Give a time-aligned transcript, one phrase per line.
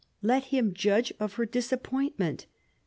[0.23, 2.47] Let him judge of her disappointment.